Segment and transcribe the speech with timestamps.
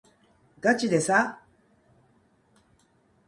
[0.59, 1.43] がちでさ